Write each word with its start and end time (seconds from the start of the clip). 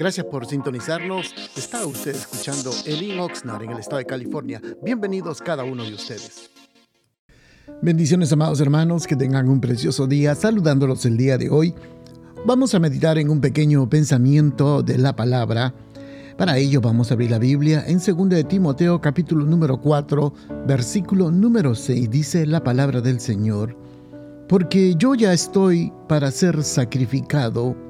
Gracias 0.00 0.24
por 0.24 0.46
sintonizarnos. 0.46 1.34
Está 1.54 1.84
usted 1.84 2.14
escuchando 2.14 2.70
Elin 2.86 3.20
Oxnard 3.20 3.64
en 3.64 3.72
el 3.72 3.80
estado 3.80 3.98
de 3.98 4.06
California. 4.06 4.58
Bienvenidos 4.82 5.42
cada 5.42 5.62
uno 5.62 5.84
de 5.84 5.92
ustedes. 5.92 6.48
Bendiciones, 7.82 8.32
amados 8.32 8.62
hermanos, 8.62 9.06
que 9.06 9.14
tengan 9.14 9.46
un 9.50 9.60
precioso 9.60 10.06
día. 10.06 10.34
Saludándolos 10.34 11.04
el 11.04 11.18
día 11.18 11.36
de 11.36 11.50
hoy. 11.50 11.74
Vamos 12.46 12.74
a 12.74 12.78
meditar 12.78 13.18
en 13.18 13.28
un 13.28 13.42
pequeño 13.42 13.90
pensamiento 13.90 14.82
de 14.82 14.96
la 14.96 15.14
palabra. 15.14 15.74
Para 16.38 16.56
ello 16.56 16.80
vamos 16.80 17.10
a 17.10 17.14
abrir 17.14 17.30
la 17.30 17.38
Biblia 17.38 17.84
en 17.86 17.98
2 17.98 18.30
de 18.30 18.44
Timoteo 18.44 19.02
capítulo 19.02 19.44
número 19.44 19.82
4, 19.82 20.32
versículo 20.66 21.30
número 21.30 21.74
6. 21.74 22.08
Dice 22.08 22.46
la 22.46 22.64
palabra 22.64 23.02
del 23.02 23.20
Señor, 23.20 23.76
porque 24.48 24.94
yo 24.94 25.14
ya 25.14 25.34
estoy 25.34 25.92
para 26.08 26.30
ser 26.30 26.64
sacrificado 26.64 27.89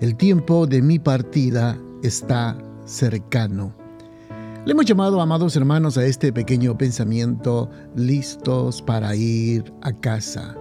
el 0.00 0.16
tiempo 0.16 0.66
de 0.66 0.82
mi 0.82 0.98
partida 0.98 1.78
está 2.02 2.56
cercano. 2.84 3.74
Le 4.64 4.72
hemos 4.72 4.86
llamado, 4.86 5.20
amados 5.20 5.56
hermanos, 5.56 5.98
a 5.98 6.04
este 6.04 6.32
pequeño 6.32 6.76
pensamiento, 6.76 7.70
listos 7.94 8.80
para 8.82 9.14
ir 9.14 9.72
a 9.82 9.92
casa. 9.92 10.56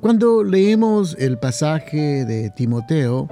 Cuando 0.00 0.42
leemos 0.42 1.16
el 1.18 1.38
pasaje 1.38 2.24
de 2.24 2.50
Timoteo, 2.50 3.28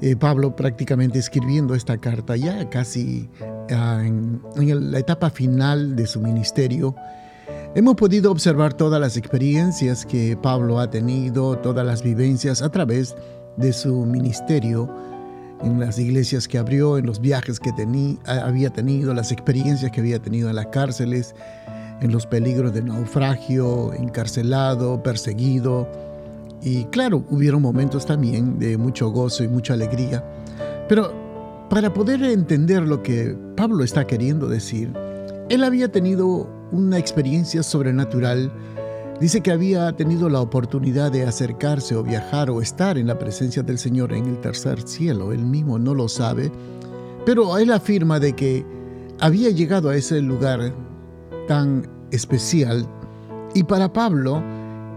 eh, 0.00 0.16
Pablo 0.16 0.56
prácticamente 0.56 1.18
escribiendo 1.18 1.74
esta 1.74 1.98
carta 1.98 2.36
ya 2.36 2.68
casi 2.70 3.28
ah, 3.70 4.02
en 4.04 4.90
la 4.90 4.98
etapa 4.98 5.30
final 5.30 5.96
de 5.96 6.06
su 6.06 6.20
ministerio, 6.20 6.94
Hemos 7.76 7.96
podido 7.96 8.30
observar 8.30 8.74
todas 8.74 9.00
las 9.00 9.16
experiencias 9.16 10.06
que 10.06 10.36
Pablo 10.40 10.78
ha 10.78 10.90
tenido, 10.90 11.58
todas 11.58 11.84
las 11.84 12.04
vivencias 12.04 12.62
a 12.62 12.70
través 12.70 13.16
de 13.56 13.72
su 13.72 14.04
ministerio, 14.04 14.88
en 15.62 15.80
las 15.80 15.98
iglesias 15.98 16.48
que 16.48 16.58
abrió, 16.58 16.98
en 16.98 17.06
los 17.06 17.20
viajes 17.20 17.60
que 17.60 17.70
había 18.26 18.70
tenido, 18.70 19.14
las 19.14 19.32
experiencias 19.32 19.90
que 19.90 20.00
había 20.00 20.18
tenido 20.20 20.50
en 20.50 20.56
las 20.56 20.66
cárceles, 20.66 21.34
en 22.00 22.12
los 22.12 22.26
peligros 22.26 22.74
de 22.74 22.82
naufragio, 22.82 23.92
encarcelado, 23.94 25.02
perseguido. 25.02 25.88
Y 26.62 26.84
claro, 26.86 27.24
hubieron 27.30 27.62
momentos 27.62 28.04
también 28.04 28.58
de 28.58 28.76
mucho 28.76 29.10
gozo 29.10 29.44
y 29.44 29.48
mucha 29.48 29.74
alegría. 29.74 30.24
Pero 30.88 31.12
para 31.70 31.92
poder 31.94 32.22
entender 32.24 32.82
lo 32.82 33.02
que 33.02 33.36
Pablo 33.56 33.84
está 33.84 34.06
queriendo 34.06 34.48
decir, 34.48 34.92
él 35.48 35.64
había 35.64 35.90
tenido 35.90 36.48
una 36.72 36.98
experiencia 36.98 37.62
sobrenatural 37.62 38.52
Dice 39.20 39.40
que 39.40 39.52
había 39.52 39.92
tenido 39.96 40.28
la 40.28 40.40
oportunidad 40.40 41.12
de 41.12 41.24
acercarse 41.24 41.94
o 41.94 42.02
viajar 42.02 42.50
o 42.50 42.60
estar 42.60 42.98
en 42.98 43.06
la 43.06 43.18
presencia 43.18 43.62
del 43.62 43.78
Señor 43.78 44.12
en 44.12 44.26
el 44.26 44.40
tercer 44.40 44.82
cielo. 44.82 45.32
Él 45.32 45.44
mismo 45.44 45.78
no 45.78 45.94
lo 45.94 46.08
sabe, 46.08 46.50
pero 47.24 47.56
él 47.58 47.72
afirma 47.72 48.18
de 48.18 48.32
que 48.34 48.66
había 49.20 49.50
llegado 49.50 49.88
a 49.88 49.96
ese 49.96 50.20
lugar 50.20 50.74
tan 51.46 51.88
especial 52.10 52.88
y 53.54 53.62
para 53.62 53.92
Pablo, 53.92 54.42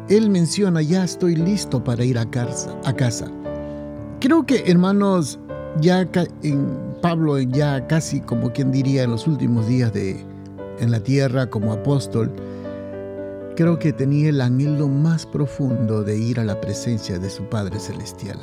él 0.09 0.31
menciona, 0.31 0.81
ya 0.81 1.03
estoy 1.03 1.35
listo 1.35 1.83
para 1.83 2.03
ir 2.03 2.17
a 2.17 2.29
casa. 2.29 3.31
Creo 4.19 4.45
que, 4.47 4.63
hermanos, 4.65 5.39
ya 5.79 6.07
en 6.41 6.67
Pablo, 7.03 7.37
ya 7.39 7.85
casi 7.85 8.19
como 8.21 8.51
quien 8.51 8.71
diría 8.71 9.03
en 9.03 9.11
los 9.11 9.27
últimos 9.27 9.67
días 9.67 9.93
de 9.93 10.25
en 10.79 10.91
la 10.91 10.99
tierra 10.99 11.49
como 11.49 11.71
apóstol, 11.71 12.31
creo 13.57 13.79
que 13.79 13.91
tenía 13.91 14.29
el 14.29 14.39
anhelo 14.39 14.87
más 14.87 15.25
profundo 15.25 16.03
de 16.03 16.15
ir 16.15 16.39
a 16.39 16.43
la 16.43 16.61
presencia 16.61 17.17
de 17.17 17.27
su 17.27 17.49
Padre 17.49 17.79
Celestial. 17.79 18.37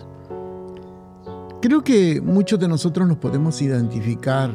Creo 1.62 1.84
que 1.84 2.20
muchos 2.20 2.58
de 2.58 2.66
nosotros 2.66 3.06
nos 3.06 3.18
podemos 3.18 3.62
identificar 3.62 4.50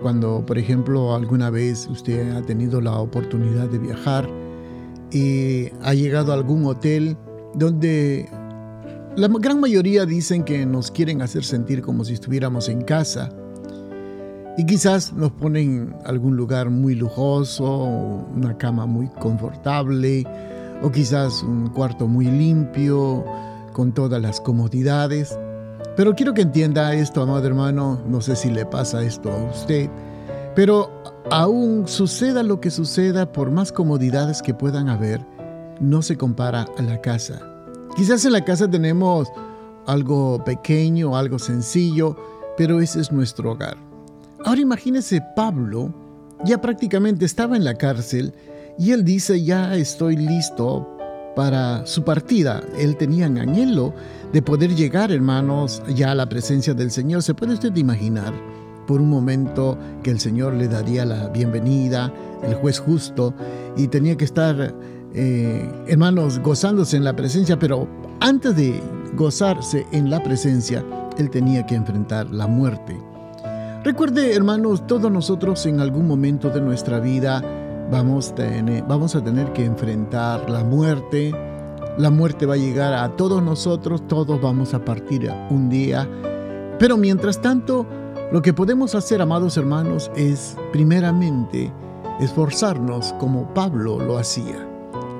cuando, 0.00 0.42
por 0.46 0.56
ejemplo, 0.56 1.14
alguna 1.14 1.50
vez 1.50 1.86
usted 1.86 2.34
ha 2.34 2.40
tenido 2.40 2.80
la 2.80 2.98
oportunidad 2.98 3.68
de 3.68 3.78
viajar 3.78 4.26
y 5.12 5.66
ha 5.82 5.92
llegado 5.92 6.32
a 6.32 6.36
algún 6.36 6.64
hotel 6.64 7.18
donde 7.54 8.26
la 9.16 9.28
gran 9.28 9.60
mayoría 9.60 10.06
dicen 10.06 10.44
que 10.44 10.64
nos 10.64 10.90
quieren 10.90 11.20
hacer 11.20 11.44
sentir 11.44 11.82
como 11.82 12.06
si 12.06 12.14
estuviéramos 12.14 12.70
en 12.70 12.80
casa 12.80 13.28
y 14.56 14.64
quizás 14.66 15.12
nos 15.12 15.32
ponen 15.32 15.94
algún 16.04 16.36
lugar 16.36 16.70
muy 16.70 16.94
lujoso, 16.94 17.66
una 18.34 18.56
cama 18.56 18.86
muy 18.86 19.08
confortable, 19.08 20.24
o 20.82 20.90
quizás 20.90 21.42
un 21.42 21.70
cuarto 21.70 22.06
muy 22.06 22.26
limpio, 22.26 23.24
con 23.72 23.92
todas 23.92 24.22
las 24.22 24.40
comodidades. 24.40 25.38
Pero 25.96 26.14
quiero 26.14 26.34
que 26.34 26.42
entienda 26.42 26.94
esto, 26.94 27.22
amado 27.22 27.46
hermano, 27.46 28.00
no 28.06 28.20
sé 28.20 28.36
si 28.36 28.50
le 28.50 28.64
pasa 28.64 29.02
esto 29.02 29.30
a 29.30 29.50
usted, 29.50 29.90
pero 30.54 30.90
aún 31.30 31.86
suceda 31.86 32.42
lo 32.42 32.60
que 32.60 32.70
suceda, 32.70 33.30
por 33.30 33.50
más 33.50 33.72
comodidades 33.72 34.40
que 34.40 34.54
puedan 34.54 34.88
haber, 34.88 35.20
no 35.80 36.02
se 36.02 36.16
compara 36.16 36.66
a 36.78 36.82
la 36.82 37.00
casa. 37.00 37.40
Quizás 37.96 38.24
en 38.24 38.32
la 38.32 38.44
casa 38.44 38.68
tenemos 38.68 39.28
algo 39.86 40.42
pequeño, 40.44 41.16
algo 41.16 41.38
sencillo, 41.38 42.16
pero 42.56 42.80
ese 42.80 43.00
es 43.00 43.12
nuestro 43.12 43.52
hogar. 43.52 43.76
Ahora 44.44 44.60
imagínese 44.60 45.22
Pablo, 45.34 45.94
ya 46.44 46.60
prácticamente 46.60 47.24
estaba 47.24 47.56
en 47.56 47.64
la 47.64 47.74
cárcel 47.74 48.34
y 48.78 48.90
él 48.90 49.02
dice, 49.02 49.42
ya 49.42 49.74
estoy 49.74 50.16
listo 50.16 50.86
para 51.34 51.86
su 51.86 52.04
partida. 52.04 52.62
Él 52.78 52.96
tenía 52.98 53.26
un 53.26 53.38
anhelo 53.38 53.94
de 54.34 54.42
poder 54.42 54.74
llegar, 54.74 55.10
hermanos, 55.10 55.82
ya 55.94 56.10
a 56.10 56.14
la 56.14 56.28
presencia 56.28 56.74
del 56.74 56.90
Señor. 56.90 57.22
¿Se 57.22 57.32
puede 57.32 57.54
usted 57.54 57.74
imaginar 57.76 58.34
por 58.86 59.00
un 59.00 59.08
momento 59.08 59.78
que 60.02 60.10
el 60.10 60.20
Señor 60.20 60.52
le 60.52 60.68
daría 60.68 61.06
la 61.06 61.28
bienvenida, 61.28 62.12
el 62.42 62.54
juez 62.54 62.78
justo, 62.78 63.32
y 63.78 63.88
tenía 63.88 64.14
que 64.16 64.26
estar, 64.26 64.74
eh, 65.14 65.70
hermanos, 65.86 66.38
gozándose 66.40 66.98
en 66.98 67.04
la 67.04 67.16
presencia, 67.16 67.58
pero 67.58 67.88
antes 68.20 68.54
de 68.54 68.78
gozarse 69.16 69.86
en 69.92 70.10
la 70.10 70.22
presencia, 70.22 70.84
él 71.16 71.30
tenía 71.30 71.64
que 71.64 71.76
enfrentar 71.76 72.30
la 72.30 72.46
muerte. 72.46 72.94
Recuerde, 73.84 74.34
hermanos, 74.34 74.86
todos 74.86 75.12
nosotros 75.12 75.66
en 75.66 75.78
algún 75.78 76.08
momento 76.08 76.48
de 76.48 76.62
nuestra 76.62 77.00
vida 77.00 77.42
vamos 77.90 78.30
a, 78.30 78.34
tener, 79.22 79.52
que 79.52 79.66
enfrentar 79.66 80.48
la 80.48 80.64
muerte. 80.64 81.34
La 81.98 82.08
muerte 82.08 82.46
va 82.46 82.54
a 82.54 82.56
llegar 82.56 82.94
a 82.94 83.14
todos 83.14 83.42
nosotros, 83.42 84.08
todos 84.08 84.40
vamos 84.40 84.72
a 84.72 84.82
partir 84.82 85.30
un 85.50 85.68
día. 85.68 86.08
Pero 86.78 86.96
mientras 86.96 87.42
tanto, 87.42 87.84
lo 88.32 88.40
que 88.40 88.54
podemos 88.54 88.94
hacer, 88.94 89.20
amados 89.20 89.58
hermanos, 89.58 90.10
es 90.16 90.56
primeramente 90.72 91.70
esforzarnos 92.20 93.12
como 93.20 93.52
Pablo 93.52 93.98
lo 93.98 94.16
hacía. 94.16 94.66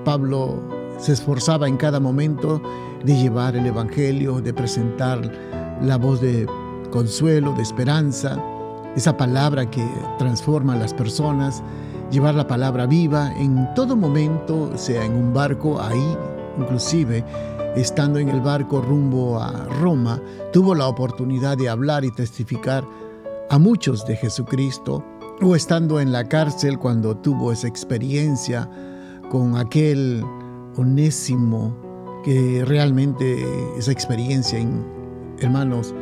Pablo 0.06 0.58
se 0.96 1.12
esforzaba 1.12 1.68
en 1.68 1.76
cada 1.76 2.00
momento 2.00 2.62
de 3.04 3.14
llevar 3.14 3.56
el 3.56 3.66
Evangelio, 3.66 4.40
de 4.40 4.54
presentar 4.54 5.20
la 5.82 5.98
voz 5.98 6.22
de 6.22 6.46
consuelo, 6.90 7.52
de 7.52 7.62
esperanza, 7.62 8.40
esa 8.96 9.16
palabra 9.16 9.70
que 9.70 9.84
transforma 10.18 10.74
a 10.74 10.78
las 10.78 10.94
personas, 10.94 11.62
llevar 12.10 12.34
la 12.34 12.46
palabra 12.46 12.86
viva 12.86 13.32
en 13.36 13.72
todo 13.74 13.96
momento, 13.96 14.76
sea 14.76 15.04
en 15.04 15.14
un 15.14 15.34
barco, 15.34 15.80
ahí 15.80 16.16
inclusive 16.58 17.24
estando 17.74 18.18
en 18.20 18.28
el 18.28 18.40
barco 18.40 18.80
rumbo 18.80 19.40
a 19.40 19.66
Roma, 19.80 20.20
tuvo 20.52 20.74
la 20.74 20.86
oportunidad 20.86 21.56
de 21.56 21.68
hablar 21.68 22.04
y 22.04 22.12
testificar 22.12 22.84
a 23.50 23.58
muchos 23.58 24.06
de 24.06 24.16
Jesucristo, 24.16 25.04
o 25.42 25.56
estando 25.56 26.00
en 26.00 26.12
la 26.12 26.28
cárcel 26.28 26.78
cuando 26.78 27.16
tuvo 27.16 27.52
esa 27.52 27.66
experiencia 27.66 28.70
con 29.30 29.56
aquel 29.56 30.24
onésimo 30.76 31.74
que 32.24 32.64
realmente 32.64 33.44
esa 33.76 33.92
experiencia, 33.92 34.58
hermanos, 35.40 35.94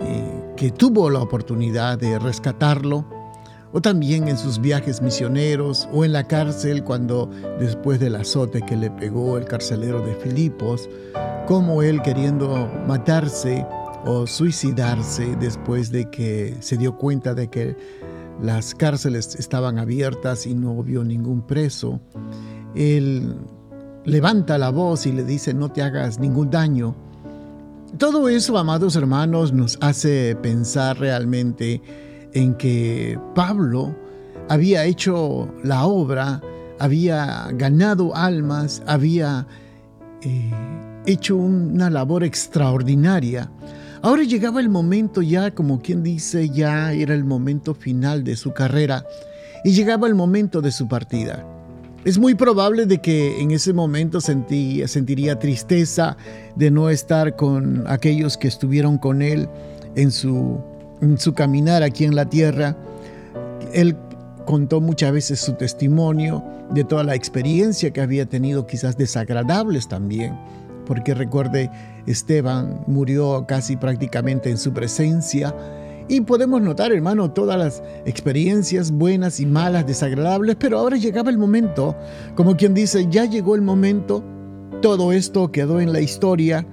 eh, 0.00 0.37
que 0.58 0.72
tuvo 0.72 1.08
la 1.08 1.20
oportunidad 1.20 1.98
de 1.98 2.18
rescatarlo, 2.18 3.04
o 3.72 3.80
también 3.80 4.26
en 4.26 4.36
sus 4.36 4.60
viajes 4.60 5.00
misioneros, 5.00 5.88
o 5.92 6.04
en 6.04 6.12
la 6.12 6.24
cárcel 6.24 6.82
cuando 6.82 7.30
después 7.60 8.00
del 8.00 8.16
azote 8.16 8.62
que 8.62 8.76
le 8.76 8.90
pegó 8.90 9.38
el 9.38 9.44
carcelero 9.44 10.04
de 10.04 10.16
Filipos, 10.16 10.90
como 11.46 11.80
él 11.80 12.02
queriendo 12.02 12.68
matarse 12.88 13.64
o 14.04 14.26
suicidarse 14.26 15.36
después 15.36 15.92
de 15.92 16.10
que 16.10 16.56
se 16.58 16.76
dio 16.76 16.96
cuenta 16.96 17.34
de 17.34 17.48
que 17.48 17.76
las 18.42 18.74
cárceles 18.74 19.36
estaban 19.36 19.78
abiertas 19.78 20.44
y 20.44 20.54
no 20.54 20.82
vio 20.82 21.04
ningún 21.04 21.46
preso, 21.46 22.00
él 22.74 23.36
levanta 24.04 24.58
la 24.58 24.70
voz 24.70 25.06
y 25.06 25.12
le 25.12 25.22
dice, 25.22 25.54
no 25.54 25.70
te 25.70 25.82
hagas 25.82 26.18
ningún 26.18 26.50
daño, 26.50 26.96
todo 27.96 28.28
eso, 28.28 28.58
amados 28.58 28.96
hermanos, 28.96 29.52
nos 29.52 29.78
hace 29.80 30.36
pensar 30.36 30.98
realmente 30.98 31.80
en 32.34 32.54
que 32.54 33.18
Pablo 33.34 33.96
había 34.48 34.84
hecho 34.84 35.48
la 35.64 35.86
obra, 35.86 36.42
había 36.78 37.48
ganado 37.52 38.14
almas, 38.14 38.82
había 38.86 39.46
eh, 40.22 40.50
hecho 41.06 41.36
una 41.36 41.88
labor 41.90 42.24
extraordinaria. 42.24 43.50
Ahora 44.02 44.22
llegaba 44.22 44.60
el 44.60 44.68
momento 44.68 45.22
ya, 45.22 45.54
como 45.54 45.80
quien 45.80 46.02
dice, 46.02 46.50
ya 46.50 46.92
era 46.92 47.14
el 47.14 47.24
momento 47.24 47.74
final 47.74 48.22
de 48.22 48.36
su 48.36 48.52
carrera 48.52 49.04
y 49.64 49.72
llegaba 49.72 50.06
el 50.06 50.14
momento 50.14 50.60
de 50.60 50.70
su 50.70 50.86
partida. 50.86 51.57
Es 52.08 52.18
muy 52.18 52.34
probable 52.34 52.86
de 52.86 53.02
que 53.02 53.42
en 53.42 53.50
ese 53.50 53.74
momento 53.74 54.22
sentiría 54.22 55.38
tristeza 55.38 56.16
de 56.56 56.70
no 56.70 56.88
estar 56.88 57.36
con 57.36 57.84
aquellos 57.86 58.38
que 58.38 58.48
estuvieron 58.48 58.96
con 58.96 59.20
él 59.20 59.46
en 59.94 60.10
su 60.10 60.64
caminar 61.36 61.82
aquí 61.82 62.04
en 62.06 62.16
la 62.16 62.24
tierra. 62.24 62.78
Él 63.74 63.94
contó 64.46 64.80
muchas 64.80 65.12
veces 65.12 65.38
su 65.38 65.52
testimonio 65.52 66.42
de 66.70 66.82
toda 66.82 67.04
la 67.04 67.14
experiencia 67.14 67.90
que 67.90 68.00
había 68.00 68.24
tenido, 68.24 68.66
quizás 68.66 68.96
desagradables 68.96 69.86
también, 69.86 70.32
porque 70.86 71.12
recuerde, 71.12 71.70
Esteban 72.06 72.84
murió 72.86 73.44
casi 73.46 73.76
prácticamente 73.76 74.48
en 74.48 74.56
su 74.56 74.72
presencia 74.72 75.54
y 76.08 76.22
podemos 76.22 76.62
notar, 76.62 76.90
hermano, 76.92 77.30
todas 77.30 77.58
las 77.58 77.82
experiencias 78.06 78.90
buenas 78.90 79.40
y 79.40 79.46
malas, 79.46 79.86
desagradables, 79.86 80.56
pero 80.58 80.78
ahora 80.78 80.96
llegaba 80.96 81.30
el 81.30 81.38
momento, 81.38 81.94
como 82.34 82.56
quien 82.56 82.72
dice, 82.72 83.06
ya 83.10 83.26
llegó 83.26 83.54
el 83.54 83.62
momento, 83.62 84.24
todo 84.80 85.12
esto 85.12 85.52
quedó 85.52 85.80
en 85.80 85.92
la 85.92 86.00
historia, 86.00 86.66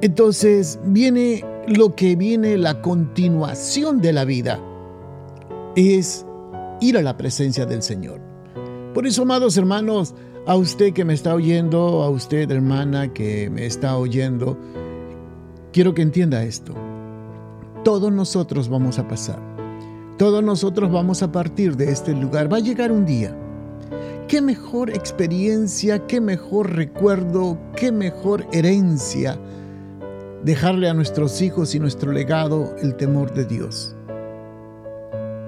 entonces 0.00 0.80
viene 0.84 1.44
lo 1.68 1.94
que 1.94 2.16
viene, 2.16 2.56
la 2.56 2.80
continuación 2.80 4.00
de 4.00 4.12
la 4.14 4.24
vida, 4.24 4.58
es 5.76 6.24
ir 6.80 6.96
a 6.96 7.02
la 7.02 7.16
presencia 7.16 7.66
del 7.66 7.82
Señor. 7.82 8.20
Por 8.94 9.06
eso, 9.06 9.22
amados 9.22 9.56
hermanos, 9.58 10.14
a 10.46 10.56
usted 10.56 10.92
que 10.92 11.04
me 11.04 11.14
está 11.14 11.34
oyendo, 11.34 12.02
a 12.02 12.10
usted 12.10 12.50
hermana 12.50 13.12
que 13.12 13.50
me 13.50 13.66
está 13.66 13.96
oyendo, 13.96 14.58
quiero 15.72 15.94
que 15.94 16.02
entienda 16.02 16.42
esto. 16.42 16.74
Todos 17.84 18.12
nosotros 18.12 18.68
vamos 18.68 18.98
a 18.98 19.08
pasar. 19.08 19.40
Todos 20.16 20.44
nosotros 20.44 20.92
vamos 20.92 21.22
a 21.22 21.32
partir 21.32 21.76
de 21.76 21.90
este 21.90 22.12
lugar. 22.12 22.52
Va 22.52 22.58
a 22.58 22.60
llegar 22.60 22.92
un 22.92 23.04
día. 23.04 23.36
¿Qué 24.28 24.40
mejor 24.40 24.90
experiencia, 24.90 26.06
qué 26.06 26.20
mejor 26.20 26.74
recuerdo, 26.76 27.58
qué 27.76 27.90
mejor 27.90 28.46
herencia 28.52 29.36
dejarle 30.44 30.88
a 30.88 30.94
nuestros 30.94 31.42
hijos 31.42 31.74
y 31.74 31.80
nuestro 31.80 32.12
legado 32.12 32.74
el 32.80 32.96
temor 32.96 33.34
de 33.34 33.46
Dios? 33.46 33.96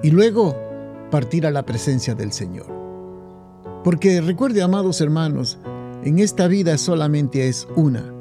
Y 0.03 0.11
luego 0.11 0.55
partir 1.09 1.47
a 1.47 1.51
la 1.51 1.65
presencia 1.65 2.15
del 2.15 2.33
Señor. 2.33 2.67
Porque 3.83 4.19
recuerde, 4.19 4.61
amados 4.61 4.99
hermanos, 4.99 5.57
en 6.03 6.19
esta 6.19 6.47
vida 6.47 6.77
solamente 6.77 7.47
es 7.47 7.67
una 7.75 8.14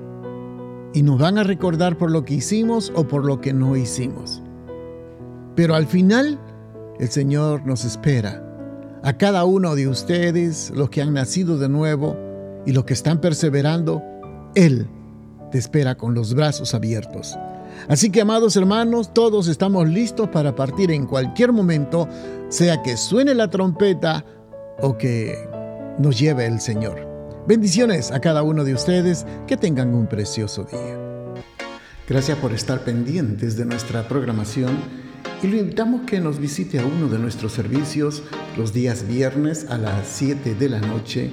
y 0.94 1.02
nos 1.02 1.18
van 1.18 1.36
a 1.38 1.42
recordar 1.42 1.98
por 1.98 2.10
lo 2.10 2.24
que 2.24 2.34
hicimos 2.34 2.92
o 2.94 3.06
por 3.06 3.26
lo 3.26 3.40
que 3.40 3.52
no 3.52 3.76
hicimos. 3.76 4.40
Pero 5.56 5.74
al 5.74 5.86
final, 5.86 6.38
el 6.98 7.08
Señor 7.08 7.66
nos 7.66 7.84
espera. 7.84 8.40
A 9.02 9.18
cada 9.18 9.44
uno 9.44 9.74
de 9.74 9.88
ustedes, 9.88 10.72
los 10.74 10.88
que 10.88 11.02
han 11.02 11.12
nacido 11.12 11.58
de 11.58 11.68
nuevo 11.68 12.16
y 12.64 12.72
los 12.72 12.84
que 12.84 12.94
están 12.94 13.20
perseverando, 13.20 14.02
Él 14.54 14.88
te 15.50 15.58
espera 15.58 15.96
con 15.96 16.14
los 16.14 16.32
brazos 16.32 16.74
abiertos. 16.74 17.36
Así 17.88 18.10
que, 18.10 18.20
amados 18.20 18.56
hermanos, 18.56 19.12
todos 19.12 19.48
estamos 19.48 19.88
listos 19.88 20.28
para 20.28 20.54
partir 20.54 20.92
en 20.92 21.06
cualquier 21.06 21.52
momento, 21.52 22.08
sea 22.48 22.82
que 22.82 22.96
suene 22.96 23.34
la 23.34 23.50
trompeta 23.50 24.24
o 24.80 24.96
que 24.96 25.36
nos 25.98 26.18
lleve 26.18 26.46
el 26.46 26.60
Señor. 26.60 27.13
Bendiciones 27.46 28.10
a 28.10 28.20
cada 28.20 28.42
uno 28.42 28.64
de 28.64 28.72
ustedes, 28.72 29.26
que 29.46 29.58
tengan 29.58 29.94
un 29.94 30.06
precioso 30.06 30.64
día. 30.64 30.98
Gracias 32.08 32.38
por 32.38 32.54
estar 32.54 32.84
pendientes 32.84 33.58
de 33.58 33.66
nuestra 33.66 34.08
programación 34.08 34.78
y 35.42 35.48
lo 35.48 35.58
invitamos 35.58 36.06
que 36.06 36.20
nos 36.20 36.38
visite 36.38 36.78
a 36.80 36.86
uno 36.86 37.06
de 37.08 37.18
nuestros 37.18 37.52
servicios 37.52 38.22
los 38.56 38.72
días 38.72 39.06
viernes 39.06 39.66
a 39.68 39.76
las 39.76 40.08
7 40.08 40.54
de 40.54 40.68
la 40.70 40.80
noche 40.80 41.32